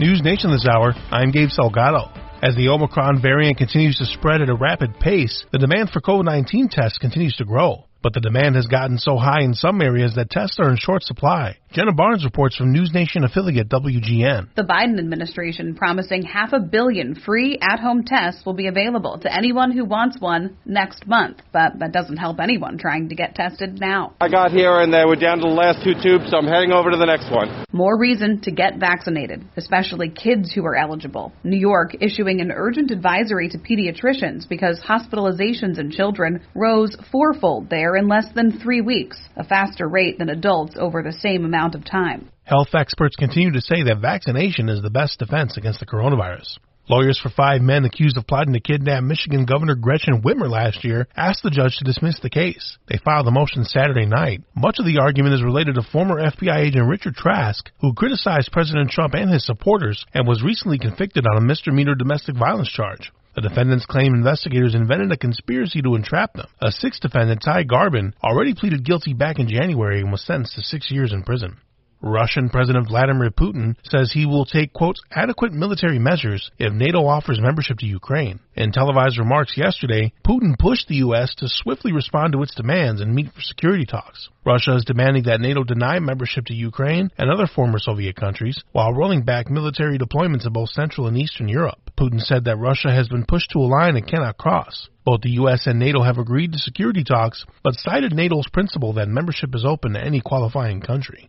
[0.00, 2.10] News Nation this hour, I'm Gabe Salgado.
[2.42, 6.70] As the Omicron variant continues to spread at a rapid pace, the demand for COVID-19
[6.70, 7.84] tests continues to grow.
[8.02, 11.02] But the demand has gotten so high in some areas that tests are in short
[11.02, 11.58] supply.
[11.72, 14.54] Jenna Barnes reports from News Nation affiliate WGN.
[14.56, 19.70] The Biden administration promising half a billion free at-home tests will be available to anyone
[19.70, 21.42] who wants one next month.
[21.52, 24.14] But that doesn't help anyone trying to get tested now.
[24.20, 26.72] I got here and they were down to the last two tubes, so I'm heading
[26.72, 27.64] over to the next one.
[27.70, 31.32] More reason to get vaccinated, especially kids who are eligible.
[31.44, 37.89] New York issuing an urgent advisory to pediatricians because hospitalizations in children rose fourfold there
[37.96, 41.84] in less than three weeks, a faster rate than adults over the same amount of
[41.84, 42.28] time.
[42.44, 46.58] Health experts continue to say that vaccination is the best defense against the coronavirus.
[46.90, 51.06] Lawyers for five men accused of plotting to kidnap Michigan Governor Gretchen Whitmer last year
[51.16, 52.78] asked the judge to dismiss the case.
[52.88, 54.42] They filed the motion Saturday night.
[54.56, 58.90] Much of the argument is related to former FBI agent Richard Trask, who criticized President
[58.90, 63.12] Trump and his supporters and was recently convicted on a misdemeanor domestic violence charge.
[63.34, 66.48] The defendants claim investigators invented a conspiracy to entrap them.
[66.60, 70.62] A sixth defendant, Ty Garbin, already pleaded guilty back in January and was sentenced to
[70.62, 71.58] six years in prison.
[72.02, 77.38] Russian President Vladimir Putin says he will take, quote, adequate military measures if NATO offers
[77.38, 78.40] membership to Ukraine.
[78.56, 81.34] In televised remarks yesterday, Putin pushed the U.S.
[81.36, 84.30] to swiftly respond to its demands and meet for security talks.
[84.46, 88.94] Russia is demanding that NATO deny membership to Ukraine and other former Soviet countries while
[88.94, 91.90] rolling back military deployments in both Central and Eastern Europe.
[91.98, 94.88] Putin said that Russia has been pushed to a line it cannot cross.
[95.04, 95.66] Both the U.S.
[95.66, 99.92] and NATO have agreed to security talks, but cited NATO's principle that membership is open
[99.92, 101.28] to any qualifying country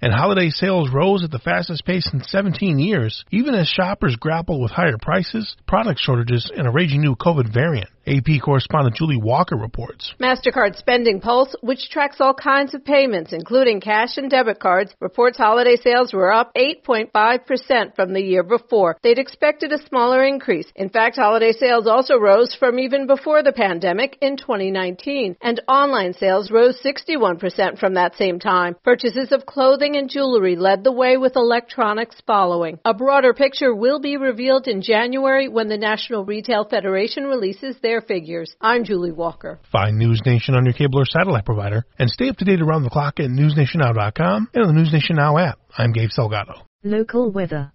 [0.00, 4.60] and holiday sales rose at the fastest pace in 17 years, even as shoppers grapple
[4.60, 7.90] with higher prices, product shortages, and a raging new COVID variant.
[8.06, 10.14] AP correspondent Julie Walker reports.
[10.18, 15.36] MasterCard Spending Pulse, which tracks all kinds of payments, including cash and debit cards, reports
[15.36, 18.96] holiday sales were up 8.5% from the year before.
[19.02, 20.66] They'd expected a smaller increase.
[20.74, 26.14] In fact, holiday sales also rose from even before the pandemic in 2019, and online
[26.14, 28.76] sales rose 61% from that same time.
[28.82, 32.78] Purchases of clothing and jewelry led the way with electronics following.
[32.86, 37.89] A broader picture will be revealed in January when the National Retail Federation releases their
[37.90, 38.54] their figures.
[38.60, 39.58] I'm Julie Walker.
[39.72, 42.84] Find News Nation on your cable or satellite provider and stay up to date around
[42.84, 45.58] the clock at newsnationnow.com and on the News Nation Now app.
[45.76, 46.62] I'm Gabe Salgado.
[46.84, 47.72] Local weather.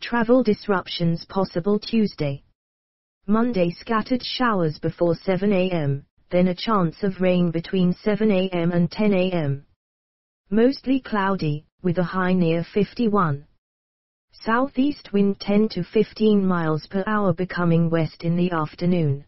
[0.00, 2.42] Travel disruptions possible Tuesday.
[3.28, 8.72] Monday scattered showers before 7 a.m., then a chance of rain between 7 a.m.
[8.72, 9.64] and 10 a.m.
[10.50, 13.44] Mostly cloudy, with a high near 51.
[14.34, 19.24] Southeast wind 10 to 15 miles per hour becoming west in the afternoon.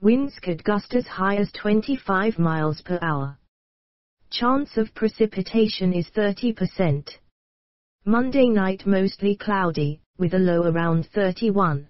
[0.00, 3.38] Winds could gust as high as 25 miles per hour.
[4.30, 7.18] Chance of precipitation is 30%.
[8.06, 11.86] Monday night mostly cloudy, with a low around 31.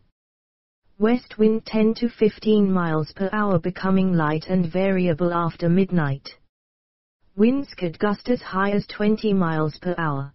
[0.99, 6.29] West wind 10 to 15 miles per hour becoming light and variable after midnight.
[7.37, 10.35] Winds could gust as high as 20 miles per hour.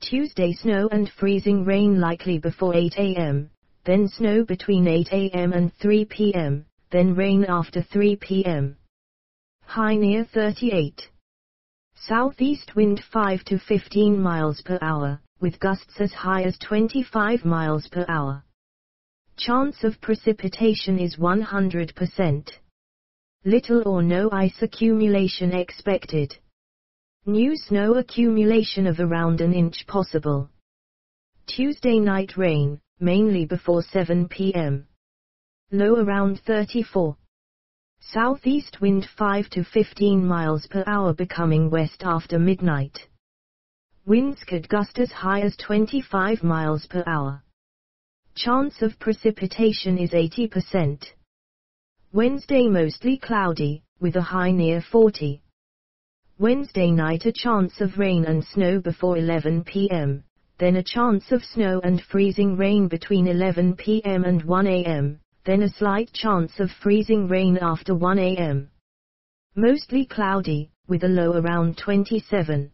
[0.00, 3.50] Tuesday snow and freezing rain likely before 8 a.m.,
[3.84, 5.52] then snow between 8 a.m.
[5.52, 8.76] and 3 p.m., then rain after 3 p.m.
[9.64, 11.08] High near 38.
[11.94, 17.86] Southeast wind 5 to 15 miles per hour, with gusts as high as 25 miles
[17.88, 18.42] per hour.
[19.36, 22.50] Chance of precipitation is 100%.
[23.44, 26.36] Little or no ice accumulation expected.
[27.26, 30.48] New snow accumulation of around an inch possible.
[31.46, 34.86] Tuesday night rain, mainly before 7 p.m.
[35.70, 37.14] Low around 34.
[38.00, 42.98] Southeast wind 5 to 15 miles per hour becoming west after midnight.
[44.06, 47.44] Winds could gust as high as 25 miles per hour.
[48.34, 51.04] Chance of precipitation is 80%.
[52.14, 55.42] Wednesday mostly cloudy, with a high near 40.
[56.40, 60.24] Wednesday night a chance of rain and snow before 11 p.m.,
[60.56, 64.24] then a chance of snow and freezing rain between 11 p.m.
[64.24, 68.70] and 1 a.m., then a slight chance of freezing rain after 1 a.m.
[69.54, 72.72] Mostly cloudy, with a low around 27.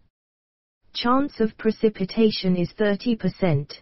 [0.93, 3.73] Chance of precipitation is 30%.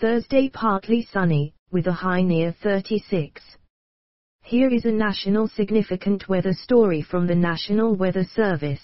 [0.00, 3.42] Thursday partly sunny, with a high near 36.
[4.44, 8.82] Here is a national significant weather story from the National Weather Service.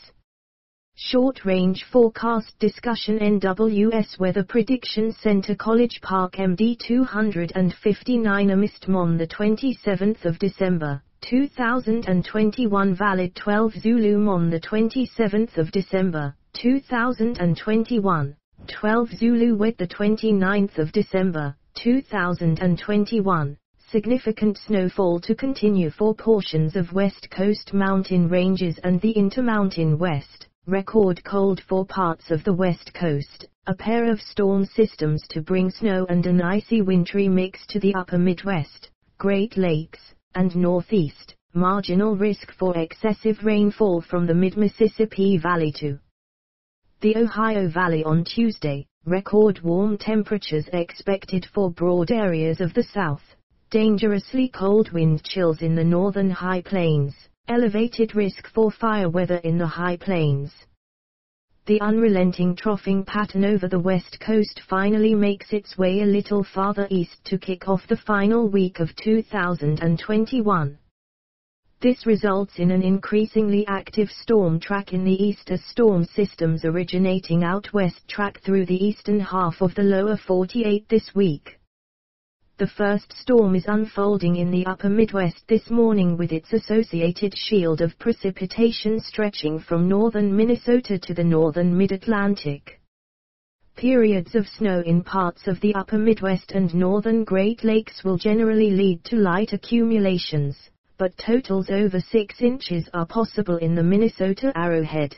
[0.95, 9.27] Short Range Forecast Discussion NWS Weather Prediction Center College Park MD 259 Amist Mon the
[9.27, 19.57] 27th of December 2021 Valid 12 Zulu Mon the 27th of December 2021 12 Zulu
[19.57, 23.57] 29th of December, 2021.
[23.91, 30.47] Significant snowfall to continue for portions of West Coast mountain ranges and the Intermountain West.
[30.67, 33.47] Record cold for parts of the West Coast.
[33.67, 37.95] A pair of storm systems to bring snow and an icy wintry mix to the
[37.95, 41.35] upper Midwest, Great Lakes, and Northeast.
[41.55, 45.99] Marginal risk for excessive rainfall from the mid-Mississippi Valley to
[47.01, 53.28] the Ohio Valley on Tuesday, record warm temperatures expected for broad areas of the South.
[53.71, 57.15] Dangerously cold wind chills in the northern high plains,
[57.49, 60.55] elevated risk for fire weather in the high plains.
[61.67, 66.89] The unrelenting troughing pattern over the west coast finally makes its way a little farther
[66.89, 70.79] east to kick off the final week of 2021.
[71.81, 77.45] This results in an increasingly active storm track in the east as storm systems originating
[77.45, 81.58] out west track through the eastern half of the lower 48 this week.
[82.59, 87.81] The first storm is unfolding in the upper Midwest this morning with its associated shield
[87.81, 92.81] of precipitation stretching from northern Minnesota to the northern mid-Atlantic.
[93.77, 98.73] Periods of snow in parts of the upper Midwest and northern Great Lakes will generally
[98.73, 100.59] lead to light accumulations
[100.99, 105.17] but totals over 6 inches are possible in the Minnesota Arrowhead.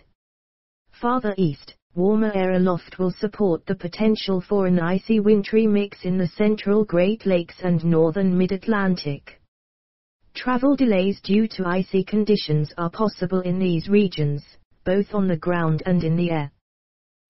[0.93, 6.17] Farther east, warmer air aloft will support the potential for an icy wintry mix in
[6.17, 9.41] the central Great Lakes and northern mid-Atlantic.
[10.33, 14.45] Travel delays due to icy conditions are possible in these regions,
[14.85, 16.53] both on the ground and in the air.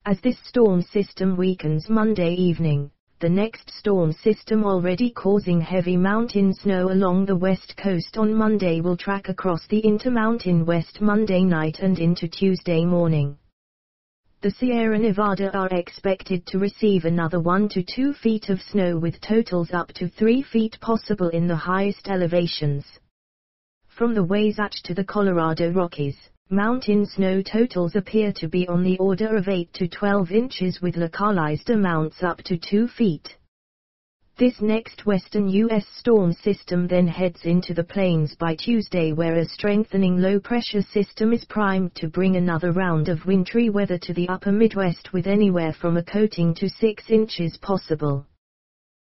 [0.05, 2.91] As this storm system weakens Monday evening,
[3.21, 8.83] the next storm system already causing heavy mountain snow along the west coast on Monday
[8.83, 13.39] will track across the Intermountain West Monday night and into Tuesday morning.
[14.43, 19.21] The Sierra Nevada are expected to receive another 1 to 2 feet of snow with
[19.21, 22.87] totals up to 3 feet possible in the highest elevations.
[23.89, 26.17] From the Wasatch to the Colorado Rockies,
[26.49, 30.97] Mountain snow totals appear to be on the order of 8 to 12 inches with
[30.97, 33.37] localized amounts up to 2 feet.
[34.41, 35.85] This next western U.S.
[35.99, 41.45] storm system then heads into the plains by Tuesday where a strengthening low-pressure system is
[41.45, 45.99] primed to bring another round of wintry weather to the upper Midwest with anywhere from
[45.99, 48.27] a coating to 6 inches possible.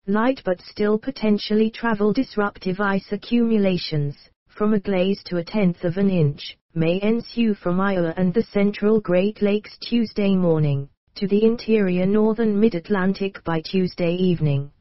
[0.08, 4.16] Light but still potentially travel disruptive ice accumulations,
[4.48, 8.44] from a glaze to a tenth of an inch, may ensue from Iowa and the
[8.54, 14.72] central Great Lakes Tuesday morning, to the interior northern mid-Atlantic by Tuesday evening.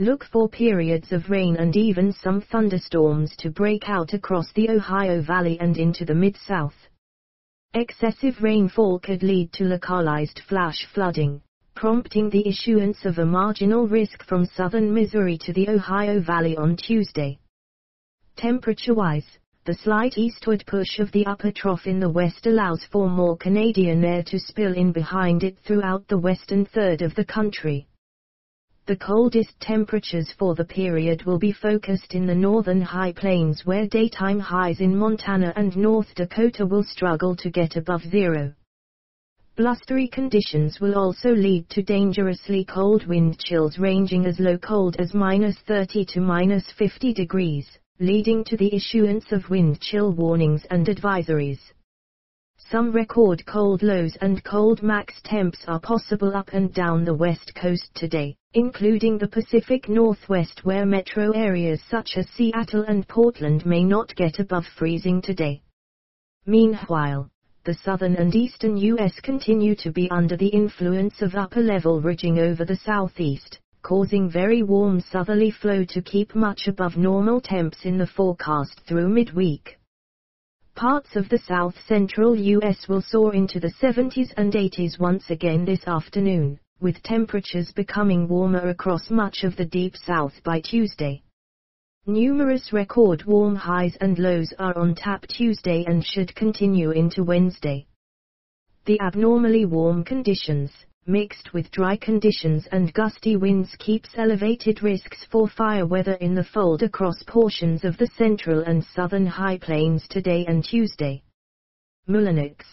[0.00, 5.22] Look for periods of rain and even some thunderstorms to break out across the Ohio
[5.22, 6.74] Valley and into the Mid-South.
[7.74, 11.40] Excessive rainfall could lead to localized flash flooding,
[11.76, 16.74] prompting the issuance of a marginal risk from southern Missouri to the Ohio Valley on
[16.74, 17.38] Tuesday.
[18.34, 23.36] Temperature-wise, the slight eastward push of the upper trough in the west allows for more
[23.36, 27.86] Canadian air to spill in behind it throughout the western third of the country.
[28.86, 33.86] The coldest temperatures for the period will be focused in the northern high plains where
[33.86, 38.52] daytime highs in Montana and North Dakota will struggle to get above zero.
[39.56, 45.14] Blustery conditions will also lead to dangerously cold wind chills ranging as low cold as
[45.14, 47.66] minus 30 to minus 50 degrees
[48.00, 51.60] leading to the issuance of wind chill warnings and advisories.
[52.74, 57.54] Some record cold lows and cold max temps are possible up and down the west
[57.54, 63.84] coast today, including the Pacific Northwest where metro areas such as Seattle and Portland may
[63.84, 65.62] not get above freezing today.
[66.46, 67.30] Meanwhile,
[67.62, 69.20] the southern and eastern U.S.
[69.20, 74.64] continue to be under the influence of upper level ridging over the southeast, causing very
[74.64, 79.78] warm southerly flow to keep much above normal temps in the forecast through midweek.
[80.76, 82.88] Parts of the south central U.S.
[82.88, 88.68] will soar into the 70s and 80s once again this afternoon, with temperatures becoming warmer
[88.68, 91.22] across much of the deep south by Tuesday.
[92.06, 97.86] Numerous record warm highs and lows are on tap Tuesday and should continue into Wednesday.
[98.84, 100.72] The abnormally warm conditions,
[101.06, 106.44] mixed with dry conditions and gusty winds keeps elevated risks for fire weather in the
[106.44, 111.22] fold across portions of the central and southern high plains today and Tuesday.
[112.08, 112.64] Mullinix.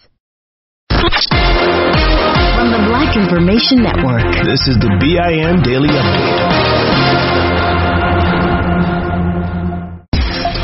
[0.89, 4.45] From the Black Information Network.
[4.45, 6.50] This is the BIN Daily Update.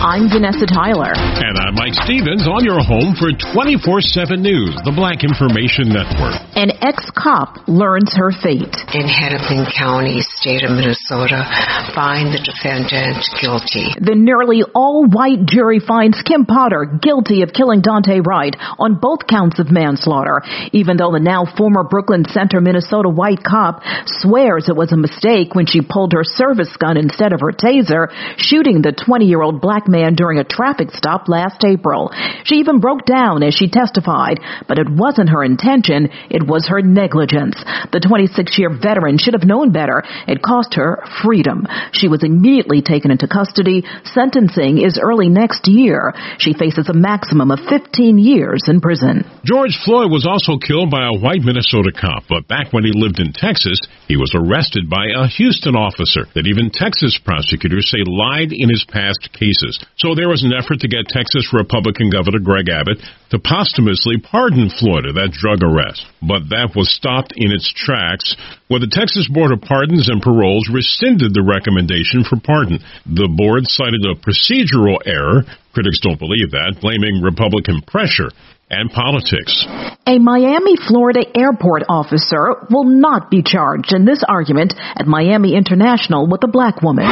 [0.08, 1.12] I'm Vanessa Tyler.
[1.12, 6.32] And I'm Mike Stevens on your home for 24 7 News, the Black Information Network.
[6.56, 8.72] An ex-cop learns her fate.
[8.96, 11.44] In Hennepin County, state of Minnesota,
[11.92, 13.92] find the defendant guilty.
[14.00, 19.60] The nearly all-white jury finds Kim Potter guilty of killing Daunte Wright on both counts
[19.60, 20.40] of manslaughter,
[20.72, 23.84] even though the now former Brooklyn Center, Minnesota white cop
[24.24, 28.08] swears it was a mistake when she pulled her service gun instead of her taser,
[28.40, 32.12] shooting the 20-year-old black man during a traffic stop last April.
[32.44, 36.82] She even broke down as she testified, but it wasn't her intention, it was her
[36.82, 37.58] negligence.
[37.92, 40.04] The 26-year veteran should have known better.
[40.28, 41.68] It cost her freedom.
[41.92, 43.84] She was immediately taken into custody.
[44.04, 46.14] Sentencing is early next year.
[46.38, 49.26] She faces a maximum of 15 years in prison.
[49.44, 53.20] George Floyd was also killed by a white Minnesota cop, but back when he lived
[53.20, 58.52] in Texas, he was arrested by a Houston officer that even Texas prosecutors say lied
[58.52, 59.80] in his past cases.
[59.96, 63.00] So there was an effort to get Texas Republican Governor Greg Abbott
[63.32, 66.06] to posthumously pardon Floyd of that drug arrest.
[66.22, 70.70] But that was stopped in its tracks when the Texas Board of Pardons and Paroles
[70.70, 72.78] rescinded the recommendation for pardon.
[73.10, 75.48] The board cited a procedural error.
[75.74, 78.30] Critics don't believe that, blaming Republican pressure
[78.70, 79.66] and politics.
[80.06, 86.28] A Miami, Florida airport officer will not be charged in this argument at Miami International
[86.28, 87.06] with a black woman.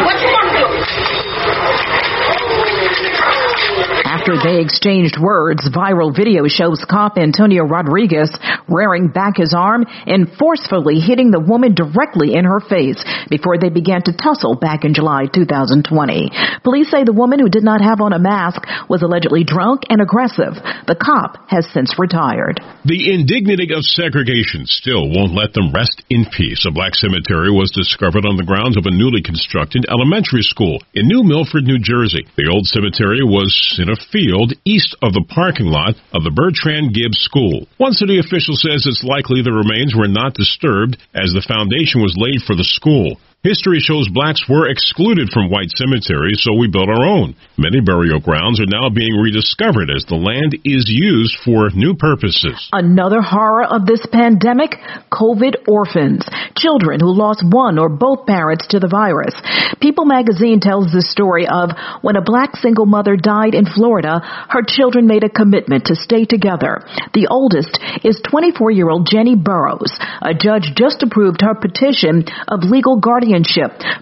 [4.25, 8.33] After they exchanged words, viral video shows cop Antonio Rodriguez
[8.67, 12.97] rearing back his arm and forcefully hitting the woman directly in her face
[13.29, 16.33] before they began to tussle back in July 2020.
[16.65, 20.01] Police say the woman who did not have on a mask was allegedly drunk and
[20.01, 20.57] aggressive.
[20.89, 22.65] The cop has since retired.
[22.81, 26.65] The indignity of segregation still won't let them rest in peace.
[26.65, 31.05] A black cemetery was discovered on the grounds of a newly constructed elementary school in
[31.05, 32.25] New Milford, New Jersey.
[32.41, 36.95] The old cemetery was in a field east of the parking lot of the Bertrand
[36.95, 37.67] Gibbs School.
[37.75, 42.15] One city official says it's likely the remains were not disturbed as the foundation was
[42.15, 43.19] laid for the school.
[43.45, 47.37] History shows blacks were excluded from white cemeteries, so we built our own.
[47.61, 52.57] Many burial grounds are now being rediscovered as the land is used for new purposes.
[52.73, 54.73] Another horror of this pandemic,
[55.13, 56.25] COVID orphans,
[56.57, 59.37] children who lost one or both parents to the virus.
[59.77, 61.69] People magazine tells the story of
[62.01, 66.25] when a black single mother died in Florida, her children made a commitment to stay
[66.25, 66.81] together.
[67.13, 69.93] The oldest is 24-year-old Jenny Burrows.
[70.25, 73.34] A judge just approved her petition of legal guardianship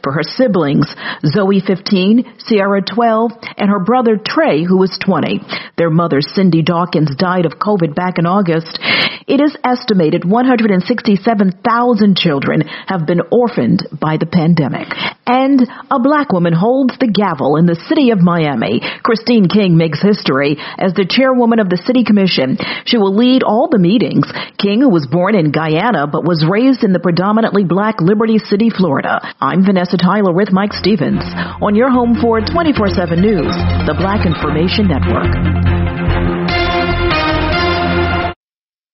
[0.03, 0.85] for her siblings,
[1.25, 5.41] Zoe 15, Sierra 12, and her brother Trey, who was 20.
[5.77, 8.79] Their mother, Cindy Dawkins, died of COVID back in August.
[9.27, 14.87] It is estimated 167,000 children have been orphaned by the pandemic.
[15.25, 18.81] And a black woman holds the gavel in the city of Miami.
[19.03, 22.57] Christine King makes history as the chairwoman of the city commission.
[22.85, 24.27] She will lead all the meetings.
[24.59, 28.69] King, who was born in Guyana but was raised in the predominantly black Liberty City,
[28.69, 29.23] Florida.
[29.39, 31.23] I'm Vanessa Tyler with Mike Stevens
[31.63, 33.55] on your home for 24-7 News,
[33.87, 36.02] the Black Information Network.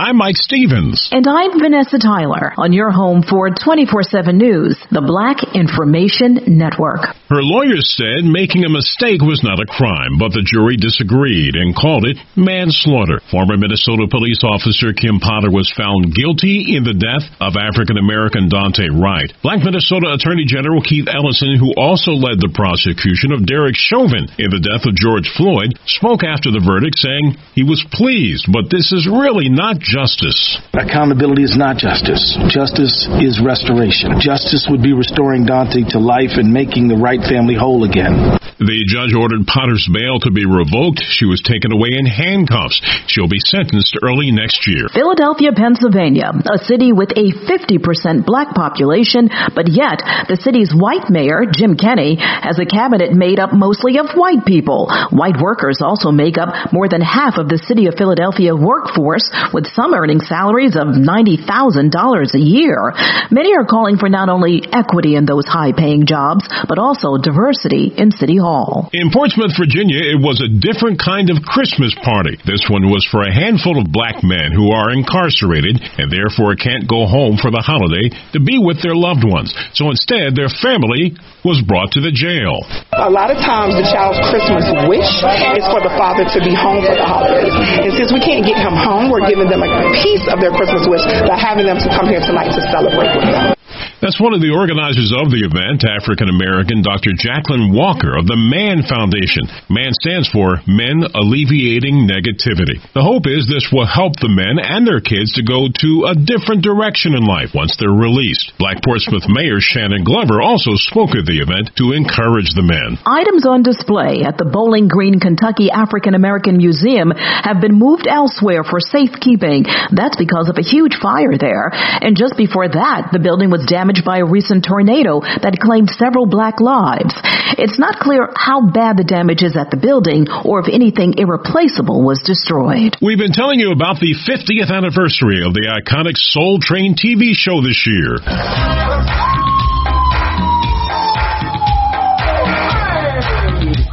[0.00, 1.12] I'm Mike Stevens.
[1.12, 7.12] And I'm Vanessa Tyler on your home for 24-7 News, the Black Information Network.
[7.28, 11.76] Her lawyers said making a mistake was not a crime, but the jury disagreed and
[11.76, 13.20] called it manslaughter.
[13.28, 18.48] Former Minnesota police officer Kim Potter was found guilty in the death of African American
[18.48, 19.28] Daunte Wright.
[19.44, 24.48] Black Minnesota Attorney General Keith Ellison, who also led the prosecution of Derek Chauvin in
[24.48, 28.88] the death of George Floyd, spoke after the verdict saying he was pleased, but this
[28.88, 30.58] is really not justice.
[30.72, 32.38] Accountability is not justice.
[32.48, 34.18] Justice is restoration.
[34.18, 38.38] Justice would be restoring Daunte to life and making the Wright family whole again.
[38.62, 41.02] The judge ordered Potter's bail to be revoked.
[41.02, 42.78] She was taken away in handcuffs.
[43.10, 44.86] She'll be sentenced early next year.
[44.94, 49.26] Philadelphia, Pennsylvania, a city with a 50% black population,
[49.58, 49.98] but yet
[50.30, 54.86] the city's white mayor, Jim Kenney, has a cabinet made up mostly of white people.
[55.10, 59.66] White workers also make up more than half of the city of Philadelphia workforce, with
[59.74, 62.92] some earning salaries of $90,000 a year.
[63.30, 67.92] Many are calling for not only equity in those high paying jobs, but also diversity
[67.96, 68.90] in City Hall.
[68.92, 72.36] In Portsmouth, Virginia, it was a different kind of Christmas party.
[72.44, 76.84] This one was for a handful of black men who are incarcerated and therefore can't
[76.84, 79.56] go home for the holiday to be with their loved ones.
[79.72, 82.60] So instead, their family was brought to the jail.
[82.92, 85.10] A lot of times the child's Christmas wish
[85.58, 87.50] is for the father to be home for the holidays.
[87.82, 90.82] And since we can't get him home, we're giving them a piece of their Christmas
[90.88, 93.61] wish by having them to come here tonight to celebrate with them.
[94.02, 97.14] That's one of the organizers of the event, African American Dr.
[97.14, 99.46] Jacqueline Walker of the MAN Foundation.
[99.70, 102.82] MAN stands for Men Alleviating Negativity.
[102.98, 106.18] The hope is this will help the men and their kids to go to a
[106.18, 108.50] different direction in life once they're released.
[108.58, 112.98] Black Portsmouth Mayor Shannon Glover also spoke at the event to encourage the men.
[113.06, 118.66] Items on display at the Bowling Green, Kentucky African American Museum have been moved elsewhere
[118.66, 119.62] for safekeeping.
[119.94, 121.70] That's because of a huge fire there.
[121.70, 126.24] And just before that, the building was damaged by a recent tornado that claimed several
[126.24, 127.12] black lives.
[127.60, 132.00] It's not clear how bad the damage is at the building or if anything irreplaceable
[132.00, 132.96] was destroyed.
[133.04, 137.60] We've been telling you about the 50th anniversary of the iconic Soul Train TV show
[137.60, 138.16] this year.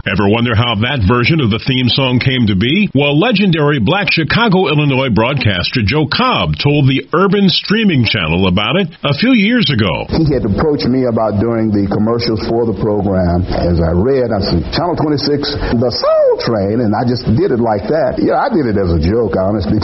[0.08, 2.88] Ever wonder how that version of the theme song came to be?
[2.96, 8.88] Well, legendary black Chicago, Illinois broadcaster Joe Cobb told the Urban Streaming Channel about it
[9.04, 10.08] a few years ago.
[10.08, 13.44] He had approached me about doing the commercials for the program.
[13.52, 17.60] As I read, I said, Channel 26, the Soul Train, and I just did it
[17.60, 18.24] like that.
[18.24, 19.84] Yeah, I did it as a joke, honestly.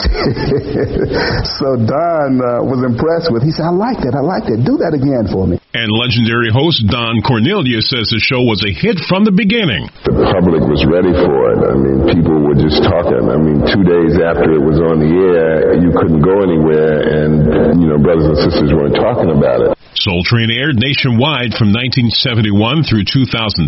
[1.60, 3.44] so Don uh, was impressed with.
[3.44, 4.16] He said, "I like that.
[4.16, 4.64] I like that.
[4.64, 8.72] Do that again for me." And legendary host Don Cornelius says the show was a
[8.72, 9.92] hit from the beginning.
[10.06, 11.66] The public was ready for it.
[11.66, 13.26] I mean, people were just talking.
[13.26, 17.82] I mean, two days after it was on the air, you couldn't go anywhere, and,
[17.82, 19.70] you know, brothers and sisters weren't talking about it.
[19.98, 23.66] Soul Train aired nationwide from 1971 through 2006.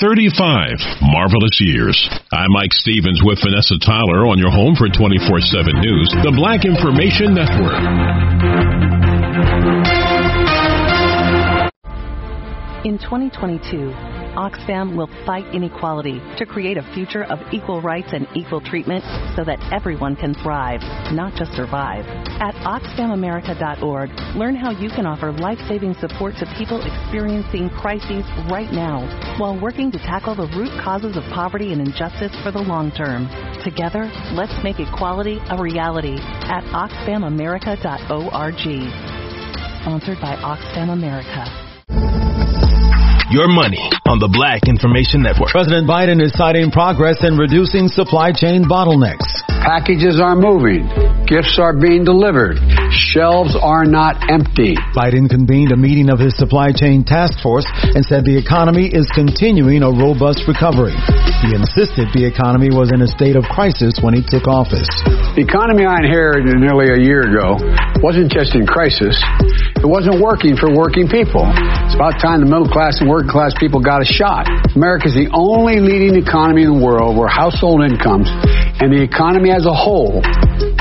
[0.00, 2.00] 35 marvelous years.
[2.32, 5.20] I'm Mike Stevens with Vanessa Tyler on your home for 24
[5.52, 7.76] 7 News, the Black Information Network.
[12.88, 18.60] In 2022, Oxfam will fight inequality to create a future of equal rights and equal
[18.60, 19.04] treatment
[19.36, 20.80] so that everyone can thrive,
[21.12, 22.06] not just survive.
[22.40, 28.72] At OxfamAmerica.org, learn how you can offer life saving support to people experiencing crises right
[28.72, 29.06] now
[29.38, 33.28] while working to tackle the root causes of poverty and injustice for the long term.
[33.62, 36.16] Together, let's make equality a reality
[36.48, 38.62] at OxfamAmerica.org.
[39.82, 41.71] Sponsored by Oxfam America.
[43.32, 45.56] Your money on the Black Information Network.
[45.56, 49.24] President Biden is citing progress in reducing supply chain bottlenecks.
[49.48, 50.84] Packages are moving.
[51.24, 52.60] Gifts are being delivered.
[52.92, 54.76] Shelves are not empty.
[54.92, 57.64] Biden convened a meeting of his supply chain task force
[57.96, 60.92] and said the economy is continuing a robust recovery.
[61.40, 64.84] He insisted the economy was in a state of crisis when he took office.
[65.32, 67.56] The economy I inherited nearly a year ago
[68.04, 69.16] wasn't just in crisis.
[69.82, 71.42] It wasn't working for working people.
[71.42, 74.46] It's about time the middle class and working class people got a shot.
[74.78, 78.30] America is the only leading economy in the world where household incomes
[78.78, 80.22] and the economy as a whole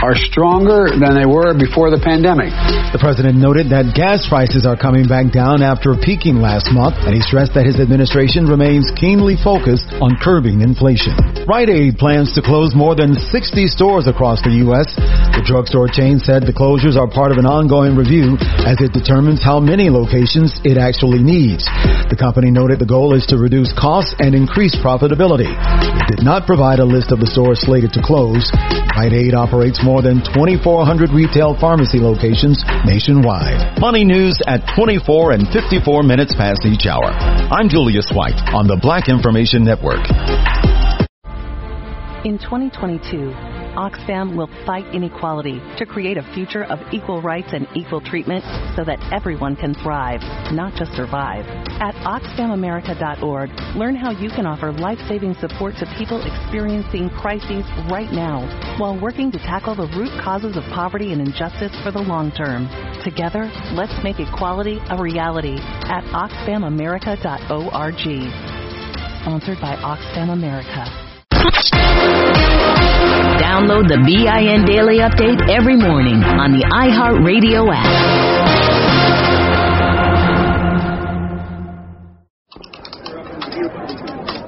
[0.06, 2.54] are stronger than they were before the pandemic.
[2.94, 7.18] The president noted that gas prices are coming back down after peaking last month, and
[7.18, 11.18] he stressed that his administration remains keenly focused on curbing inflation.
[11.52, 14.88] Rite Aid plans to close more than 60 stores across the U.S.
[15.36, 19.44] The drugstore chain said the closures are part of an ongoing review as it determines
[19.44, 21.68] how many locations it actually needs.
[22.08, 25.52] The company noted the goal is to reduce costs and increase profitability.
[25.52, 28.48] It did not provide a list of the stores slated to close.
[28.96, 33.76] Rite Aid operates more than 2,400 retail pharmacy locations nationwide.
[33.76, 37.12] Money news at 24 and 54 minutes past each hour.
[37.52, 40.08] I'm Julius White on the Black Information Network.
[42.24, 43.34] In 2022,
[43.74, 48.84] Oxfam will fight inequality to create a future of equal rights and equal treatment so
[48.84, 50.22] that everyone can thrive,
[50.54, 51.48] not just survive.
[51.82, 58.12] At OxfamAmerica.org, learn how you can offer life saving support to people experiencing crises right
[58.12, 58.46] now
[58.78, 62.70] while working to tackle the root causes of poverty and injustice for the long term.
[63.04, 65.58] Together, let's make equality a reality
[65.90, 68.06] at OxfamAmerica.org.
[69.24, 71.11] Sponsored by Oxfam America.
[73.42, 78.22] Download the BIN Daily Update every morning on the iHeartRadio app.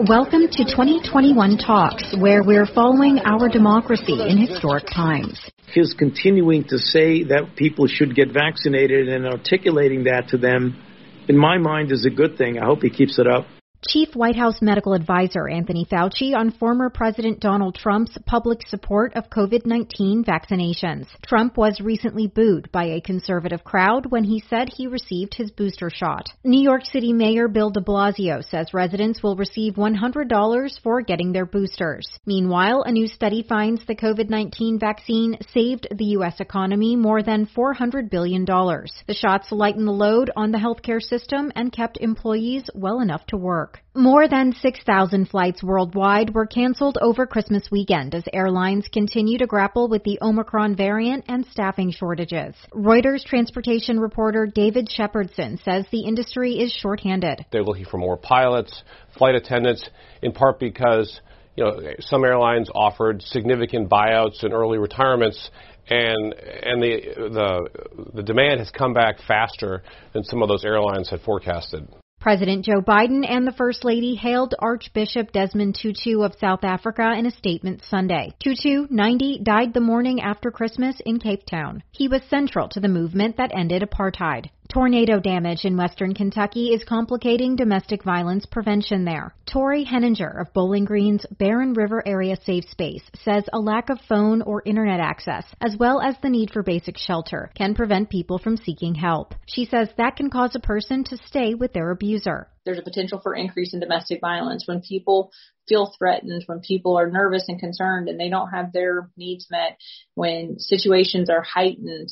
[0.08, 5.39] Welcome to 2021 Talks, where we're following our democracy in historic times.
[5.73, 10.79] his continuing to say that people should get vaccinated and articulating that to them,
[11.27, 12.60] in my mind, is a good thing.
[12.60, 13.47] I hope he keeps it up.
[13.89, 19.29] Chief White House medical advisor Anthony Fauci on former President Donald Trump's public support of
[19.29, 21.07] COVID-19 vaccinations.
[21.21, 25.89] Trump was recently booed by a conservative crowd when he said he received his booster
[25.89, 26.27] shot.
[26.45, 31.45] New York City Mayor Bill de Blasio says residents will receive $100 for getting their
[31.45, 32.07] boosters.
[32.25, 36.39] Meanwhile, a new study finds the COVID-19 vaccine saved the U.S.
[36.39, 38.45] economy more than $400 billion.
[38.45, 43.37] The shots lighten the load on the healthcare system and kept employees well enough to
[43.37, 43.72] work.
[43.95, 49.88] More than 6,000 flights worldwide were canceled over Christmas weekend as airlines continue to grapple
[49.88, 52.55] with the Omicron variant and staffing shortages.
[52.73, 57.45] Reuters transportation reporter David Shepardson says the industry is shorthanded.
[57.51, 58.83] They're looking for more pilots,
[59.17, 59.88] flight attendants,
[60.21, 61.21] in part because
[61.55, 65.51] you know, some airlines offered significant buyouts and early retirements,
[65.88, 69.83] and and the the the demand has come back faster
[70.13, 71.88] than some of those airlines had forecasted.
[72.23, 77.25] President Joe Biden and the First Lady hailed Archbishop Desmond Tutu of South Africa in
[77.25, 78.33] a statement Sunday.
[78.41, 81.83] Tutu, 90, died the morning after Christmas in Cape Town.
[81.91, 84.45] He was central to the movement that ended apartheid.
[84.73, 89.36] Tornado damage in western Kentucky is complicating domestic violence prevention there.
[89.45, 94.41] Tori Henninger of Bowling Green's Barren River Area Safe Space says a lack of phone
[94.41, 98.57] or internet access, as well as the need for basic shelter, can prevent people from
[98.57, 99.36] seeking help.
[99.45, 102.47] She says that can cause a person to stay with their abuser.
[102.65, 105.31] There's a potential for increase in domestic violence when people
[105.69, 109.77] feel threatened, when people are nervous and concerned and they don't have their needs met,
[110.15, 112.09] when situations are heightened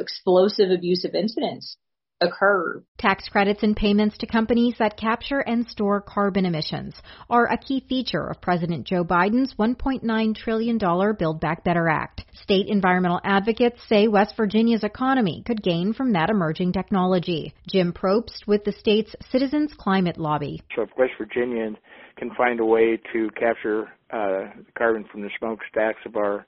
[0.00, 1.76] explosive abusive incidents
[2.22, 2.82] occur.
[2.98, 6.94] Tax credits and payments to companies that capture and store carbon emissions
[7.28, 12.24] are a key feature of President Joe Biden's $1.9 trillion Build Back Better Act.
[12.42, 17.54] State environmental advocates say West Virginia's economy could gain from that emerging technology.
[17.68, 20.62] Jim Probst with the state's Citizens Climate Lobby.
[20.76, 21.76] So if West Virginians
[22.16, 26.46] can find a way to capture uh, carbon from the smokestacks of our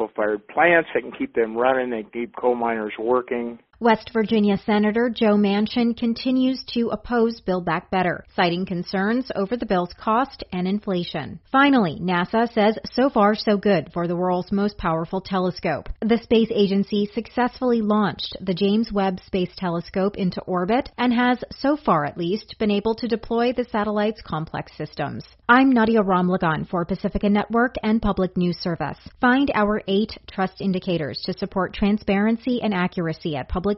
[0.00, 0.88] coal-fired plants.
[0.94, 1.90] They can keep them running.
[1.90, 3.58] They keep coal miners working.
[3.82, 9.64] West Virginia Senator Joe Manchin continues to oppose Build Back Better, citing concerns over the
[9.64, 11.40] bill's cost and inflation.
[11.50, 15.88] Finally, NASA says so far so good for the world's most powerful telescope.
[16.02, 21.78] The space agency successfully launched the James Webb Space Telescope into orbit and has, so
[21.78, 25.24] far at least, been able to deploy the satellite's complex systems.
[25.48, 28.98] I'm Nadia Ramlagan for Pacifica Network and Public News Service.
[29.22, 33.69] Find our eight trust indicators to support transparency and accuracy at public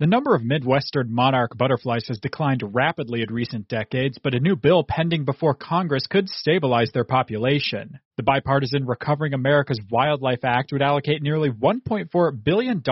[0.00, 4.56] The number of Midwestern monarch butterflies has declined rapidly in recent decades, but a new
[4.56, 7.98] bill pending before Congress could stabilize their population.
[8.16, 12.82] The bipartisan Recovering America's Wildlife Act would allocate nearly $1.4 billion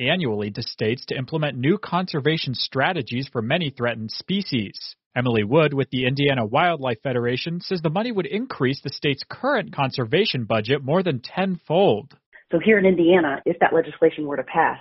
[0.00, 4.96] annually to states to implement new conservation strategies for many threatened species.
[5.14, 9.72] Emily Wood with the Indiana Wildlife Federation says the money would increase the state's current
[9.72, 12.16] conservation budget more than tenfold.
[12.52, 14.78] So here in Indiana, if that legislation were to pass,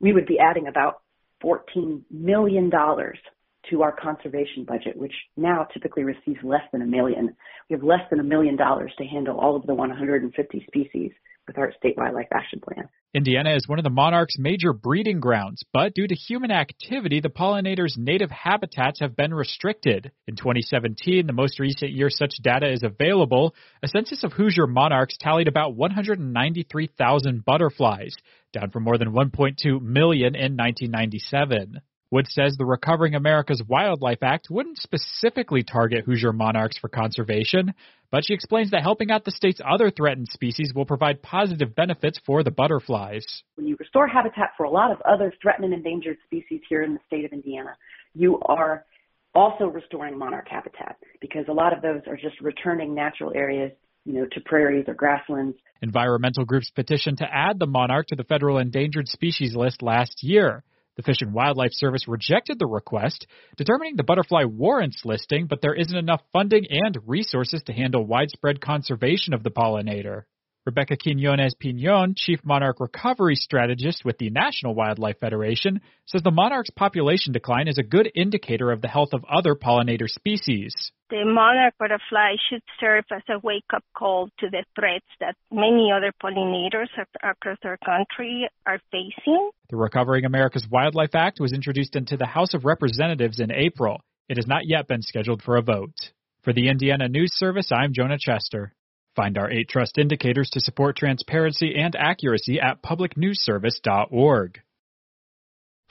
[0.00, 1.00] we would be adding about
[1.42, 7.36] $14 million to our conservation budget, which now typically receives less than a million.
[7.68, 11.12] We have less than a million dollars to handle all of the 150 species
[11.50, 12.88] with our state wildlife action plan.
[13.12, 17.28] Indiana is one of the monarch's major breeding grounds, but due to human activity, the
[17.28, 20.12] pollinators' native habitats have been restricted.
[20.28, 25.16] In 2017, the most recent year such data is available, a census of Hoosier monarchs
[25.20, 28.14] tallied about 193,000 butterflies,
[28.52, 31.80] down from more than 1.2 million in 1997.
[32.10, 37.72] Wood says the Recovering America's Wildlife Act wouldn't specifically target Hoosier monarchs for conservation,
[38.10, 42.18] but she explains that helping out the state's other threatened species will provide positive benefits
[42.26, 43.24] for the butterflies.
[43.54, 46.94] When you restore habitat for a lot of other threatened and endangered species here in
[46.94, 47.76] the state of Indiana,
[48.14, 48.84] you are
[49.32, 53.70] also restoring monarch habitat because a lot of those are just returning natural areas
[54.04, 55.56] you know, to prairies or grasslands.
[55.82, 60.64] Environmental groups petitioned to add the monarch to the federal endangered species list last year.
[61.00, 65.72] The Fish and Wildlife Service rejected the request, determining the butterfly warrants listing, but there
[65.72, 70.24] isn't enough funding and resources to handle widespread conservation of the pollinator.
[70.66, 76.70] Rebecca Quinones Pinon, Chief Monarch Recovery Strategist with the National Wildlife Federation, says the monarch's
[76.70, 80.92] population decline is a good indicator of the health of other pollinator species.
[81.08, 85.90] The monarch butterfly should serve as a wake up call to the threats that many
[85.90, 86.88] other pollinators
[87.22, 89.50] across our country are facing.
[89.70, 94.02] The Recovering America's Wildlife Act was introduced into the House of Representatives in April.
[94.28, 96.12] It has not yet been scheduled for a vote.
[96.42, 98.74] For the Indiana News Service, I'm Jonah Chester.
[99.16, 104.60] Find our eight trust indicators to support transparency and accuracy at publicnewsservice.org.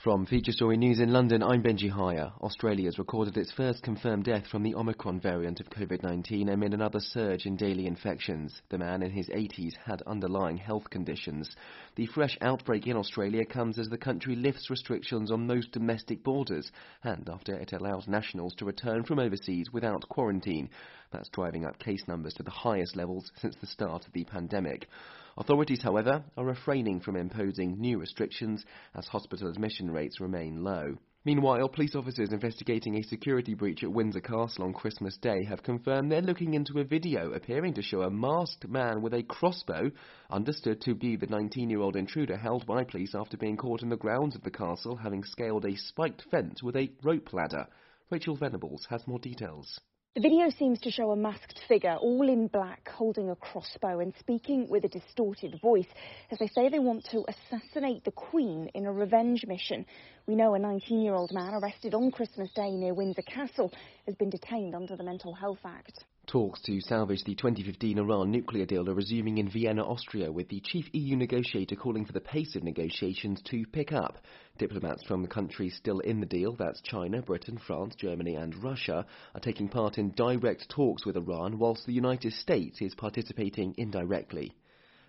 [0.02, 2.32] From Feature Story News in London, I'm Benji Hire.
[2.40, 6.72] Australia has recorded its first confirmed death from the Omicron variant of COVID 19 amid
[6.72, 8.62] another surge in daily infections.
[8.70, 11.54] The man in his 80s had underlying health conditions.
[11.96, 16.72] The fresh outbreak in Australia comes as the country lifts restrictions on most domestic borders
[17.04, 20.70] and after it allows nationals to return from overseas without quarantine.
[21.12, 24.88] That's driving up case numbers to the highest levels since the start of the pandemic.
[25.36, 28.64] Authorities, however, are refraining from imposing new restrictions
[28.94, 30.96] as hospital admission rates remain low.
[31.24, 36.10] Meanwhile, police officers investigating a security breach at Windsor Castle on Christmas Day have confirmed
[36.10, 39.90] they're looking into a video appearing to show a masked man with a crossbow,
[40.30, 43.90] understood to be the 19 year old intruder held by police after being caught in
[43.90, 47.66] the grounds of the castle having scaled a spiked fence with a rope ladder.
[48.10, 49.78] Rachel Venables has more details.
[50.16, 54.12] The video seems to show a masked figure, all in black, holding a crossbow and
[54.18, 55.86] speaking with a distorted voice,
[56.32, 59.86] as they say they want to assassinate the Queen in a revenge mission.
[60.26, 63.72] We know a 19 year old man arrested on Christmas Day near Windsor Castle
[64.04, 66.04] has been detained under the Mental Health Act.
[66.30, 70.60] Talks to salvage the 2015 Iran nuclear deal are resuming in Vienna, Austria, with the
[70.60, 74.16] chief EU negotiator calling for the pace of negotiations to pick up.
[74.56, 79.04] Diplomats from the countries still in the deal, that's China, Britain, France, Germany, and Russia,
[79.34, 84.52] are taking part in direct talks with Iran, whilst the United States is participating indirectly.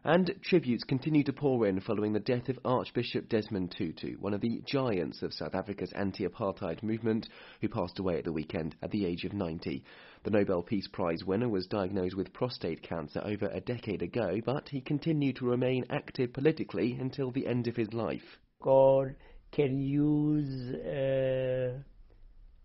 [0.03, 4.41] And tributes continue to pour in following the death of Archbishop Desmond Tutu, one of
[4.41, 7.29] the giants of South Africa's anti-apartheid movement,
[7.61, 9.83] who passed away at the weekend at the age of 90.
[10.23, 14.69] The Nobel Peace Prize winner was diagnosed with prostate cancer over a decade ago, but
[14.69, 18.39] he continued to remain active politically until the end of his life.
[18.59, 19.15] God
[19.51, 21.77] can use uh,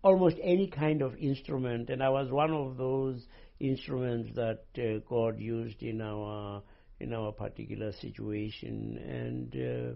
[0.01, 3.27] almost any kind of instrument, and I was one of those
[3.59, 6.63] instruments that uh, God used in our
[6.99, 9.95] in our particular situation, and uh,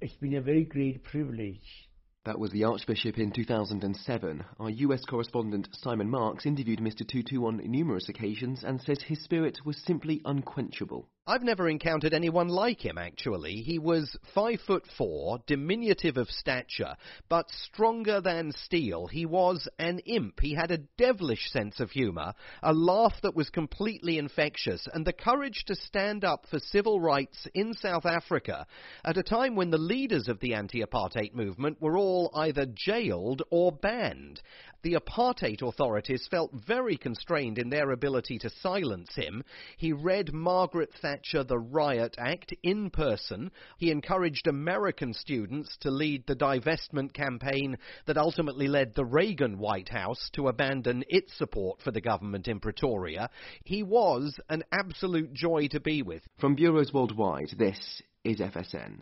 [0.00, 1.88] it's been a very great privilege.
[2.24, 4.44] That was the Archbishop in 2007.
[4.60, 7.06] Our US correspondent Simon Marks interviewed Mr.
[7.06, 11.08] Tutu on numerous occasions and says his spirit was simply unquenchable.
[11.24, 13.62] I've never encountered anyone like him, actually.
[13.62, 16.96] He was five foot four, diminutive of stature,
[17.28, 19.06] but stronger than steel.
[19.06, 20.40] He was an imp.
[20.40, 25.12] He had a devilish sense of humour, a laugh that was completely infectious, and the
[25.12, 28.66] courage to stand up for civil rights in South Africa
[29.04, 33.70] at a time when the leaders of the anti-apartheid movement were all either jailed or
[33.70, 34.40] banned
[34.82, 39.44] the apartheid authorities felt very constrained in their ability to silence him.
[39.76, 41.11] He read Margaret Thatcher
[41.46, 43.50] the Riot Act in person.
[43.78, 49.88] He encouraged American students to lead the divestment campaign that ultimately led the Reagan White
[49.88, 53.30] House to abandon its support for the government in Pretoria.
[53.64, 56.22] He was an absolute joy to be with.
[56.38, 59.00] From bureaus worldwide, this is FSN.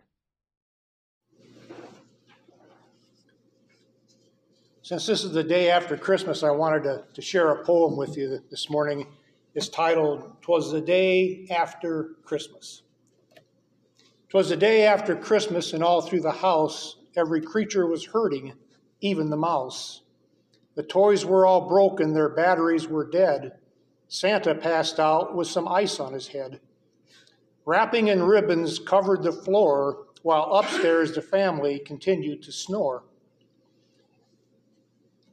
[4.83, 8.16] Since this is the day after Christmas, I wanted to, to share a poem with
[8.16, 9.07] you this morning.
[9.61, 12.81] It's titled, Twas the Day After Christmas.
[14.31, 18.55] Twas the day after Christmas, and all through the house, every creature was hurting,
[19.03, 20.01] even the mouse.
[20.77, 23.59] The toys were all broken, their batteries were dead.
[24.09, 26.62] Santa passed out with some ice on his head.
[27.66, 33.03] Wrapping in ribbons covered the floor, while upstairs the family continued to snore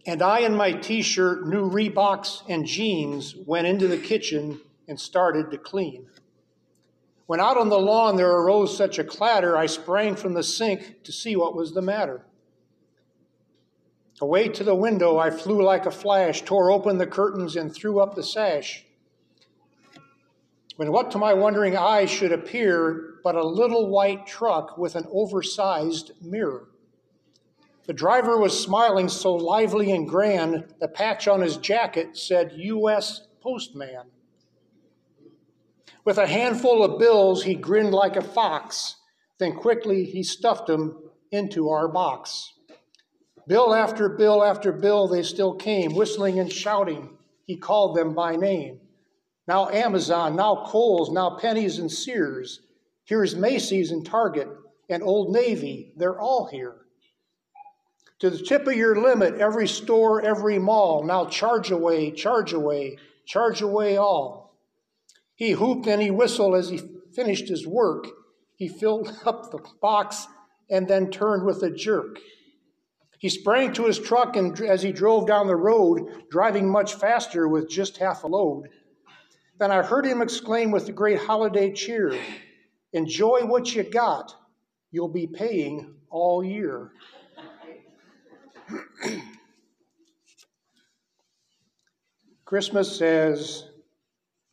[0.07, 4.97] and I, in my t shirt, new Reeboks, and jeans, went into the kitchen and
[4.97, 6.07] started to clean.
[7.25, 11.03] When out on the lawn there arose such a clatter, I sprang from the sink
[11.03, 12.25] to see what was the matter.
[14.21, 17.99] Away to the window, I flew like a flash, tore open the curtains, and threw
[17.99, 18.85] up the sash.
[20.77, 25.05] When what to my wondering eyes should appear but a little white truck with an
[25.11, 26.69] oversized mirror.
[27.87, 33.21] The driver was smiling so lively and grand, the patch on his jacket said U.S.
[33.41, 34.11] Postman.
[36.03, 38.97] With a handful of bills, he grinned like a fox.
[39.39, 42.53] Then quickly he stuffed them into our box.
[43.47, 47.17] Bill after bill after bill, they still came, whistling and shouting.
[47.45, 48.81] He called them by name.
[49.47, 52.59] Now Amazon, now Kohl's, now Penney's and Sears.
[53.05, 54.49] Here's Macy's and Target
[54.89, 55.93] and Old Navy.
[55.95, 56.86] They're all here.
[58.19, 62.97] To the tip of your limit, every store, every mall, now charge away, charge away,
[63.25, 64.57] charge away all.
[65.35, 66.81] He whooped and he whistled as he
[67.13, 68.07] finished his work.
[68.55, 70.27] He filled up the box
[70.69, 72.19] and then turned with a jerk.
[73.19, 77.47] He sprang to his truck and as he drove down the road, driving much faster
[77.47, 78.69] with just half a load.
[79.59, 82.17] Then I heard him exclaim with a great holiday cheer
[82.93, 84.33] Enjoy what you got,
[84.91, 86.91] you'll be paying all year.
[92.45, 93.69] Christmas has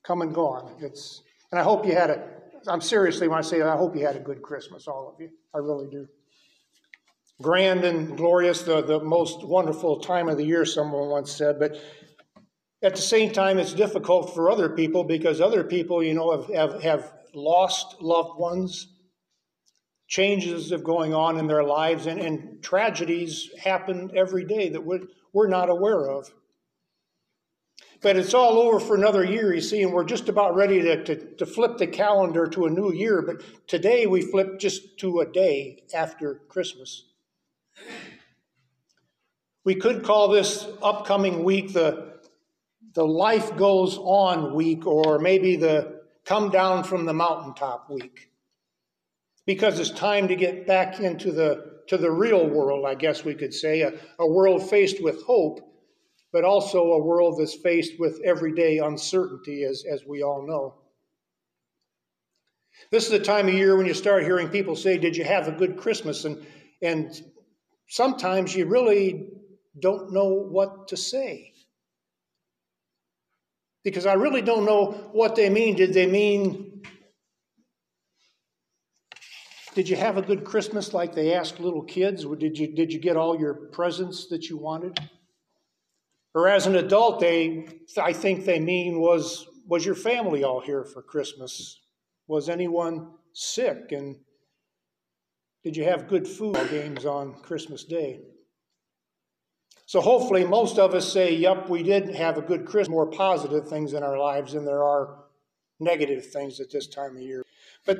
[0.04, 0.72] come and gone.
[0.80, 2.28] It's, and I hope you had a,
[2.66, 5.20] I'm seriously when I say that, I hope you had a good Christmas, all of
[5.20, 5.30] you.
[5.54, 6.08] I really do.
[7.40, 11.76] Grand and glorious, the, the most wonderful time of the year, someone once said, but
[12.82, 16.54] at the same time, it's difficult for other people because other people, you know, have,
[16.54, 18.88] have, have lost loved ones.
[20.06, 25.00] Changes of going on in their lives, and, and tragedies happen every day that we're,
[25.32, 26.30] we're not aware of.
[28.02, 31.04] But it's all over for another year, you see, and we're just about ready to,
[31.04, 33.22] to, to flip the calendar to a new year.
[33.22, 37.06] But today we flip just to a day after Christmas.
[39.64, 42.18] We could call this upcoming week the,
[42.92, 48.28] the life goes on week, or maybe the come down from the mountaintop week.
[49.46, 53.34] Because it's time to get back into the to the real world, I guess we
[53.34, 55.60] could say, a, a world faced with hope
[56.34, 60.74] but also a world that's faced with everyday uncertainty, as, as we all know.
[62.90, 65.46] This is the time of year when you start hearing people say, Did you have
[65.46, 66.24] a good Christmas?
[66.24, 66.44] And,
[66.82, 67.14] and
[67.88, 69.28] sometimes you really
[69.78, 71.52] don't know what to say.
[73.84, 75.76] Because I really don't know what they mean.
[75.76, 76.82] Did they mean,
[79.74, 82.24] did you have a good Christmas like they asked little kids?
[82.24, 84.98] Or did you, did you get all your presents that you wanted?
[86.34, 87.68] Or as an adult, they,
[88.00, 91.80] I think they mean was, was your family all here for Christmas?
[92.26, 93.92] Was anyone sick?
[93.92, 94.16] And
[95.62, 98.20] did you have good food games on Christmas Day?
[99.86, 103.68] So hopefully, most of us say, yep, we did have a good Christmas, more positive
[103.68, 105.24] things in our lives than there are
[105.78, 107.43] negative things at this time of year.
[107.84, 107.98] But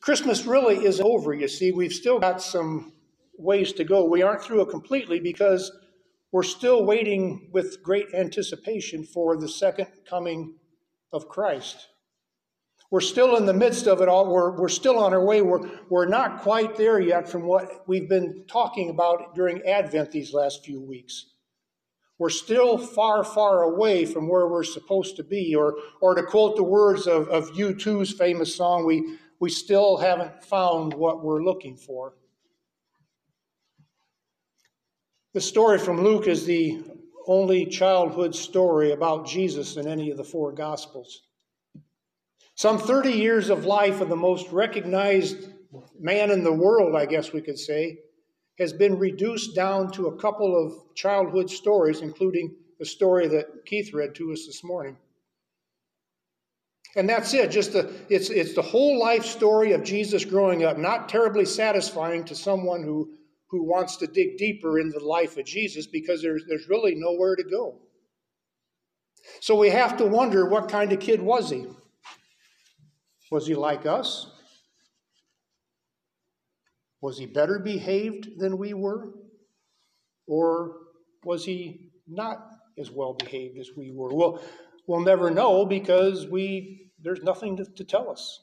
[0.00, 1.72] Christmas really is over, you see.
[1.72, 2.92] We've still got some
[3.38, 4.04] ways to go.
[4.04, 5.70] We aren't through it completely because
[6.32, 10.54] we're still waiting with great anticipation for the second coming
[11.12, 11.88] of Christ.
[12.90, 14.32] We're still in the midst of it all.
[14.32, 15.42] We're, we're still on our way.
[15.42, 20.32] We're, we're not quite there yet from what we've been talking about during Advent these
[20.32, 21.26] last few weeks.
[22.18, 25.54] We're still far, far away from where we're supposed to be.
[25.54, 30.42] Or, or to quote the words of, of U2's famous song, we, we still haven't
[30.44, 32.14] found what we're looking for.
[35.34, 36.82] The story from Luke is the
[37.26, 41.22] only childhood story about Jesus in any of the four Gospels.
[42.54, 45.48] Some 30 years of life of the most recognized
[46.00, 47.98] man in the world, I guess we could say,
[48.58, 53.92] has been reduced down to a couple of childhood stories, including the story that Keith
[53.92, 54.96] read to us this morning.
[56.96, 57.50] And that's it.
[57.50, 62.24] Just the it's it's the whole life story of Jesus growing up, not terribly satisfying
[62.24, 63.12] to someone who
[63.48, 67.36] who wants to dig deeper into the life of Jesus because there's, there's really nowhere
[67.36, 67.78] to go.
[69.40, 71.66] So we have to wonder what kind of kid was he?
[73.30, 74.30] Was he like us?
[77.00, 79.12] Was he better behaved than we were?
[80.26, 80.76] Or
[81.24, 84.14] was he not as well behaved as we were?
[84.14, 84.42] Well,
[84.86, 88.42] we'll never know because we there's nothing to, to tell us.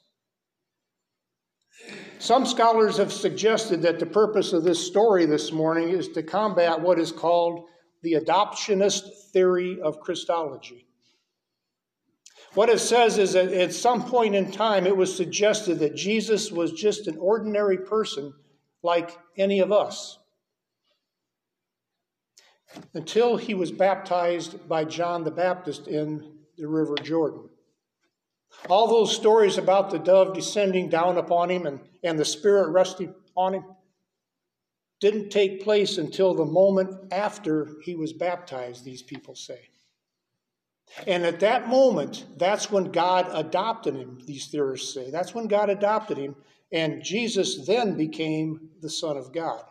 [2.19, 6.79] Some scholars have suggested that the purpose of this story this morning is to combat
[6.79, 7.65] what is called
[8.03, 10.86] the adoptionist theory of Christology.
[12.53, 16.51] What it says is that at some point in time, it was suggested that Jesus
[16.51, 18.34] was just an ordinary person
[18.84, 20.19] like any of us
[22.93, 27.49] until he was baptized by John the Baptist in the River Jordan.
[28.69, 33.13] All those stories about the dove descending down upon him and, and the Spirit resting
[33.36, 33.65] on him
[34.99, 39.59] didn't take place until the moment after he was baptized, these people say.
[41.07, 45.09] And at that moment, that's when God adopted him, these theorists say.
[45.12, 46.36] That's when God adopted him,
[46.71, 49.65] and Jesus then became the Son of God.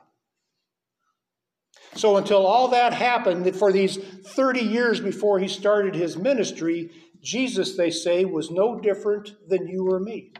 [1.94, 6.90] So until all that happened, for these 30 years before he started his ministry,
[7.20, 10.32] Jesus, they say, was no different than you or me.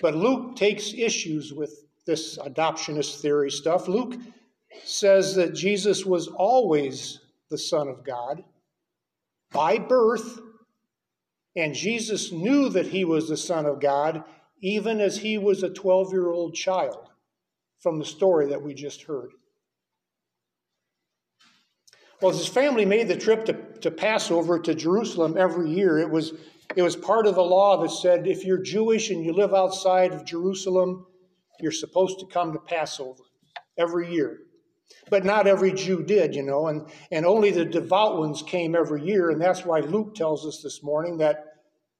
[0.00, 3.88] But Luke takes issues with this adoptionist theory stuff.
[3.88, 4.16] Luke
[4.84, 8.44] says that Jesus was always the Son of God
[9.52, 10.40] by birth,
[11.56, 14.24] and Jesus knew that he was the Son of God
[14.60, 17.08] even as he was a 12 year old child
[17.80, 19.30] from the story that we just heard.
[22.20, 25.98] Well, his family made the trip to, to Passover to Jerusalem every year.
[25.98, 26.32] It was,
[26.76, 30.12] it was part of the law that said if you're Jewish and you live outside
[30.12, 31.06] of Jerusalem,
[31.60, 33.22] you're supposed to come to Passover
[33.78, 34.38] every year.
[35.10, 39.02] But not every Jew did, you know, and, and only the devout ones came every
[39.02, 39.30] year.
[39.30, 41.44] And that's why Luke tells us this morning that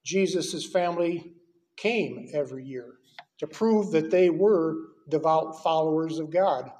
[0.03, 1.33] Jesus' family
[1.77, 2.95] came every year
[3.39, 4.75] to prove that they were
[5.09, 6.71] devout followers of God.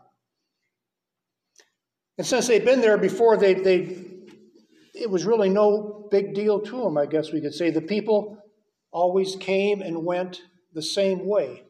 [2.18, 3.98] And since they'd been there before, they, they,
[4.94, 7.72] it was really no big deal to them, I guess we could say.
[7.72, 8.38] The people
[8.92, 10.42] always came and went
[10.74, 11.64] the same way.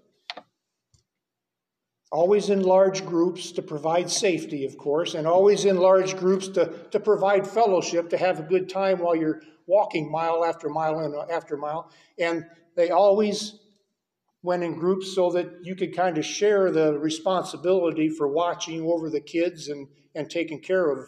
[2.12, 6.68] Always in large groups to provide safety, of course, and always in large groups to,
[6.92, 11.16] to provide fellowship, to have a good time while you're walking mile after mile and
[11.32, 11.92] after mile.
[12.20, 13.60] And they always
[14.46, 19.10] went in groups so that you could kind of share the responsibility for watching over
[19.10, 21.08] the kids and, and taking care of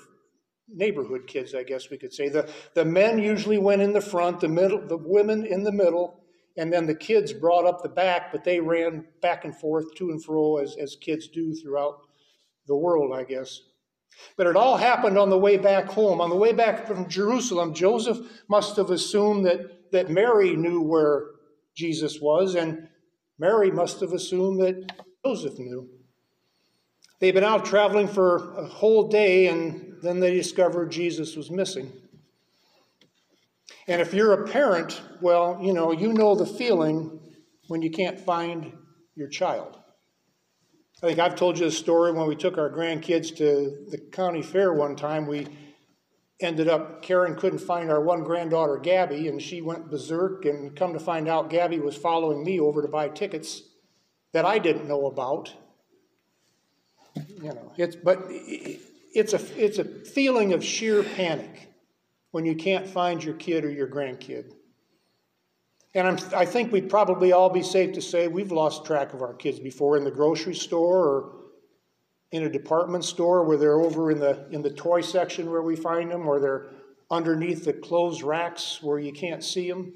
[0.68, 2.30] neighborhood kids, I guess we could say.
[2.30, 6.24] The, the men usually went in the front, the middle, the women in the middle,
[6.58, 10.10] and then the kids brought up the back, but they ran back and forth, to
[10.10, 12.00] and fro, as, as kids do throughout
[12.68, 13.62] the world, I guess.
[14.36, 16.20] But it all happened on the way back home.
[16.20, 18.18] On the way back from Jerusalem, Joseph
[18.50, 21.28] must have assumed that, that Mary knew where
[21.76, 22.90] Jesus was, and
[23.40, 24.92] Mary must have assumed that
[25.26, 25.90] Joseph knew.
[27.20, 31.92] They'd been out traveling for a whole day, and then they discovered Jesus was missing.
[33.88, 37.20] And if you're a parent, well, you know, you know the feeling
[37.68, 38.74] when you can't find
[39.16, 39.78] your child.
[41.02, 44.42] I think I've told you a story when we took our grandkids to the county
[44.42, 45.28] fair one time.
[45.28, 45.48] We
[46.40, 50.46] ended up, Karen couldn't find our one granddaughter, Gabby, and she went berserk.
[50.46, 53.64] And come to find out, Gabby was following me over to buy tickets
[54.34, 55.54] that I didn't know about.
[57.16, 61.68] You know, it's but it's a it's a feeling of sheer panic
[62.32, 64.54] when you can't find your kid or your grandkid.
[65.96, 69.24] And I'm, I think we'd probably all be safe to say we've lost track of
[69.24, 71.36] our kids before in the grocery store or
[72.32, 75.76] in a department store where they're over in the in the toy section where we
[75.76, 76.68] find them or they're
[77.10, 79.94] underneath the clothes racks where you can't see them.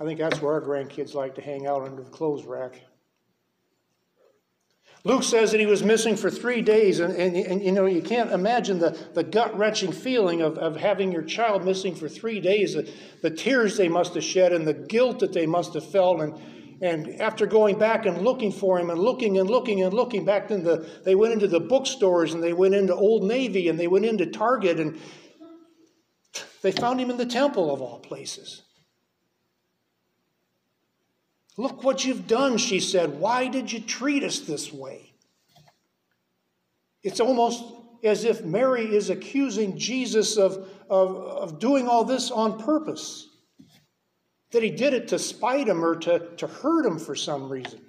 [0.00, 2.80] I think that's where our grandkids like to hang out under the clothes rack.
[5.04, 8.02] Luke says that he was missing for three days, and, and, and you know, you
[8.02, 12.38] can't imagine the, the gut wrenching feeling of, of having your child missing for three
[12.38, 12.88] days, the,
[13.20, 16.20] the tears they must have shed, and the guilt that they must have felt.
[16.20, 16.34] And,
[16.82, 20.48] and after going back and looking for him and looking and looking and looking back
[20.48, 23.86] then the they went into the bookstores and they went into Old Navy and they
[23.86, 25.00] went into Target and
[26.60, 28.62] they found him in the temple of all places.
[31.56, 33.20] Look what you've done, she said.
[33.20, 35.12] Why did you treat us this way?
[37.02, 37.62] It's almost
[38.02, 43.28] as if Mary is accusing Jesus of, of, of doing all this on purpose,
[44.52, 47.80] that he did it to spite him or to, to hurt him for some reason.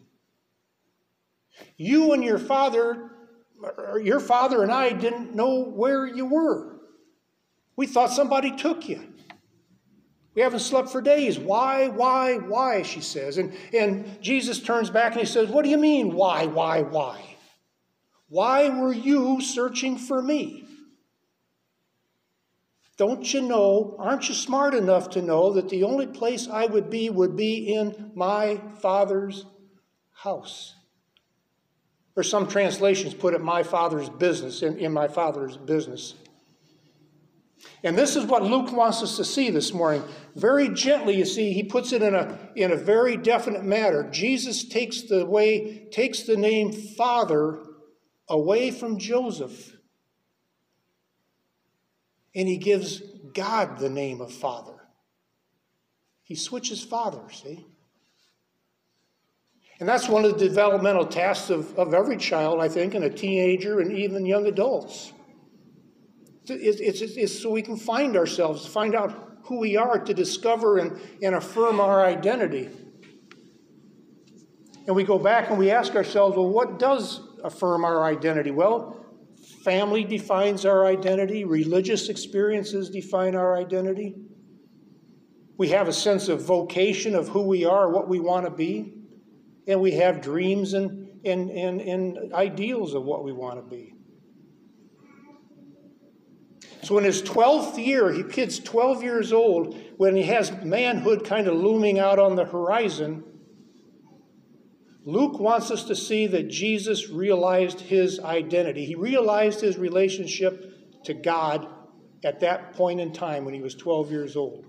[1.77, 3.11] You and your father,
[4.01, 6.79] your father and I didn't know where you were.
[7.75, 9.13] We thought somebody took you.
[10.35, 11.37] We haven't slept for days.
[11.37, 13.37] Why, why, why, she says.
[13.37, 17.21] And, and Jesus turns back and he says, What do you mean, why, why, why?
[18.29, 20.62] Why were you searching for me?
[22.97, 26.89] Don't you know, aren't you smart enough to know that the only place I would
[26.89, 29.45] be would be in my Father's
[30.11, 30.75] house?
[32.15, 36.13] Or some translations put it, my Father's business, in, in my Father's business.
[37.83, 40.03] And this is what Luke wants us to see this morning.
[40.35, 44.09] Very gently, you see, he puts it in a, in a very definite manner.
[44.11, 47.59] Jesus takes the way, takes the name Father
[48.29, 49.72] away from Joseph.
[52.35, 53.01] And he gives
[53.33, 54.73] God the name of Father.
[56.23, 57.65] He switches father, see?
[59.79, 63.09] And that's one of the developmental tasks of, of every child, I think, and a
[63.09, 65.11] teenager and even young adults.
[66.45, 70.77] It's, it's, it's, so we can find ourselves, find out who we are, to discover
[70.77, 72.69] and, and affirm our identity.
[74.87, 78.51] And we go back and we ask ourselves, well, what does affirm our identity?
[78.51, 79.02] Well,
[79.63, 84.15] family defines our identity, religious experiences define our identity.
[85.57, 88.93] We have a sense of vocation of who we are, what we want to be,
[89.67, 93.95] and we have dreams and, and, and, and ideals of what we want to be.
[96.81, 101.47] So in his 12th year, he kid's 12 years old, when he has manhood kind
[101.47, 103.23] of looming out on the horizon,
[105.05, 108.85] Luke wants us to see that Jesus realized his identity.
[108.85, 111.67] He realized his relationship to God
[112.23, 114.65] at that point in time when he was 12 years old.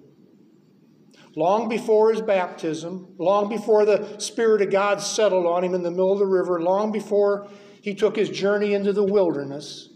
[1.36, 5.90] Long before his baptism, long before the Spirit of God settled on him in the
[5.90, 7.48] middle of the river, long before
[7.82, 9.88] he took his journey into the wilderness,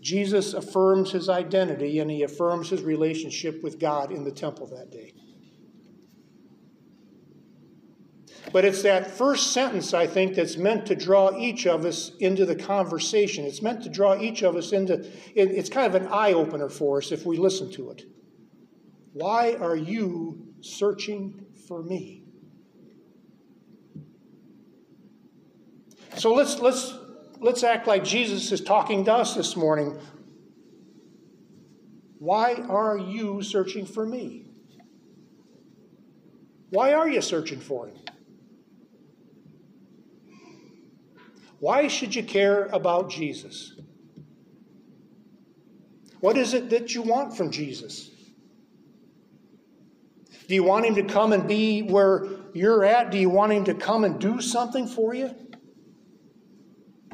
[0.00, 4.90] Jesus affirms his identity and he affirms his relationship with God in the temple that
[4.90, 5.14] day.
[8.54, 12.46] But it's that first sentence, I think, that's meant to draw each of us into
[12.46, 13.44] the conversation.
[13.44, 16.98] It's meant to draw each of us into, it's kind of an eye opener for
[16.98, 18.04] us if we listen to it.
[19.12, 22.26] Why are you searching for me?
[26.16, 26.96] So let's, let's,
[27.40, 29.98] let's act like Jesus is talking to us this morning.
[32.20, 34.46] Why are you searching for me?
[36.70, 37.96] Why are you searching for him?
[41.64, 43.72] Why should you care about Jesus?
[46.20, 48.10] What is it that you want from Jesus?
[50.46, 53.10] Do you want him to come and be where you're at?
[53.10, 55.34] Do you want him to come and do something for you?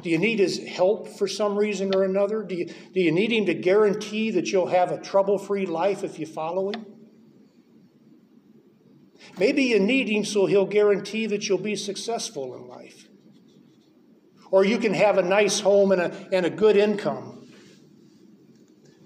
[0.01, 2.43] Do you need his help for some reason or another?
[2.43, 6.03] Do you, do you need him to guarantee that you'll have a trouble free life
[6.03, 6.85] if you follow him?
[9.37, 13.07] Maybe you need him so he'll guarantee that you'll be successful in life
[14.51, 17.47] or you can have a nice home and a, and a good income.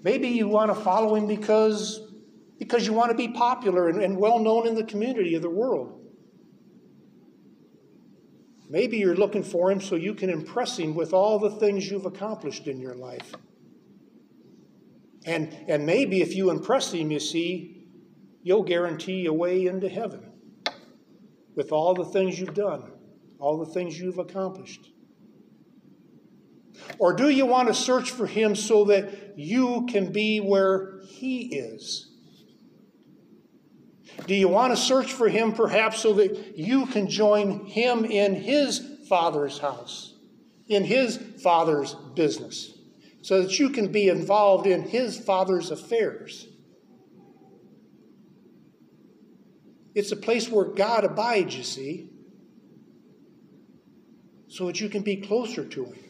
[0.02, 2.00] Maybe you want to follow him because,
[2.58, 5.50] because you want to be popular and, and well known in the community of the
[5.50, 6.02] world.
[8.68, 12.06] Maybe you're looking for him so you can impress him with all the things you've
[12.06, 13.32] accomplished in your life.
[15.24, 17.88] And, and maybe if you impress him, you see,
[18.42, 20.32] you'll guarantee a way into heaven
[21.54, 22.92] with all the things you've done,
[23.38, 24.90] all the things you've accomplished.
[26.98, 31.54] Or do you want to search for Him so that you can be where He
[31.54, 32.12] is?
[34.26, 38.34] Do you want to search for Him perhaps so that you can join Him in
[38.34, 40.14] His Father's house,
[40.68, 42.72] in His Father's business,
[43.22, 46.48] so that you can be involved in His Father's affairs?
[49.94, 52.10] It's a place where God abides, you see,
[54.48, 56.05] so that you can be closer to Him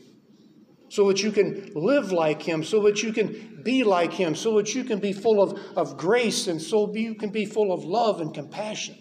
[0.89, 4.57] so that you can live like Him, so that you can be like Him, so
[4.57, 7.84] that you can be full of, of grace and so you can be full of
[7.84, 8.97] love and compassion.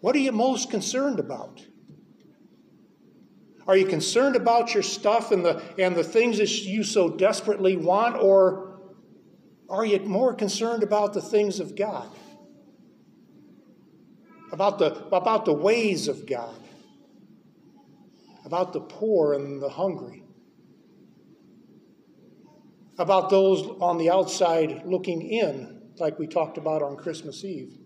[0.00, 1.64] What are you most concerned about?
[3.66, 7.76] Are you concerned about your stuff and the, and the things that you so desperately
[7.76, 8.80] want, or
[9.68, 12.08] are you more concerned about the things of God?
[14.52, 16.67] About the, about the ways of God?
[18.48, 20.24] About the poor and the hungry,
[22.96, 27.76] about those on the outside looking in, like we talked about on Christmas Eve,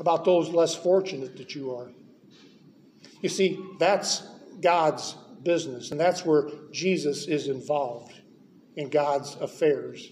[0.00, 1.90] about those less fortunate that you are.
[3.20, 4.26] You see, that's
[4.62, 8.14] God's business, and that's where Jesus is involved
[8.76, 10.10] in God's affairs.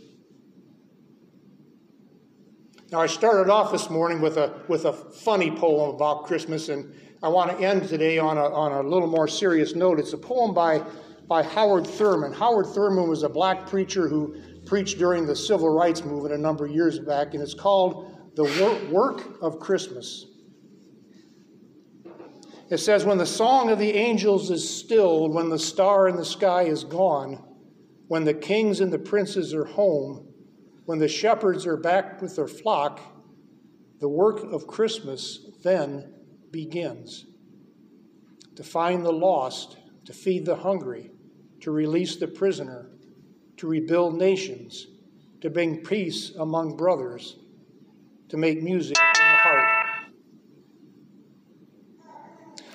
[2.92, 6.94] Now, I started off this morning with a, with a funny poem about Christmas, and
[7.24, 9.98] I want to end today on a, on a little more serious note.
[9.98, 10.82] It's a poem by,
[11.26, 12.34] by Howard Thurman.
[12.34, 16.66] Howard Thurman was a black preacher who preached during the civil rights movement a number
[16.66, 18.44] of years back, and it's called The
[18.92, 20.26] Work of Christmas.
[22.68, 26.26] It says, When the song of the angels is stilled, when the star in the
[26.26, 27.42] sky is gone,
[28.06, 30.28] when the kings and the princes are home,
[30.84, 33.00] when the shepherds are back with their flock,
[34.00, 36.13] the work of Christmas then
[36.54, 37.26] begins
[38.54, 41.10] to find the lost, to feed the hungry,
[41.60, 42.92] to release the prisoner,
[43.56, 44.86] to rebuild nations,
[45.40, 47.36] to bring peace among brothers,
[48.28, 49.68] to make music in the heart.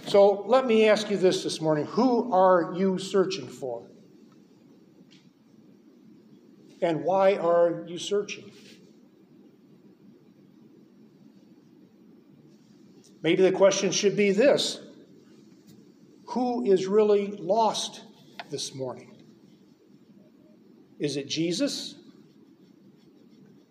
[0.08, 3.88] So let me ask you this this morning who are you searching for?
[6.82, 8.52] And why are you searching?
[13.22, 14.80] Maybe the question should be this
[16.28, 18.02] Who is really lost
[18.50, 19.24] this morning?
[21.00, 21.96] Is it Jesus?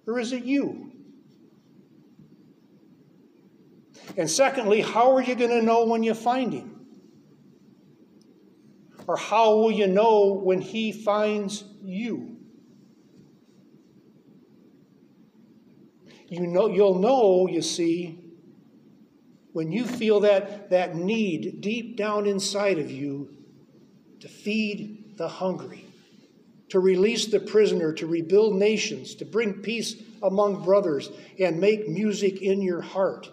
[0.07, 0.93] Or is it you?
[4.17, 6.87] And secondly, how are you going to know when you find him?
[9.07, 12.37] Or how will you know when he finds you?
[16.29, 18.28] You know, you'll know, you see,
[19.59, 23.29] when you feel that, that need deep down inside of you
[24.21, 25.85] to feed the hungry,
[26.69, 32.41] to release the prisoner, to rebuild nations, to bring peace among brothers, and make music
[32.41, 33.29] in your heart,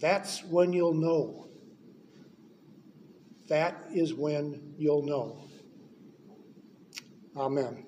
[0.00, 1.46] that's when you'll know.
[3.46, 5.38] That is when you'll know.
[7.36, 7.87] Amen.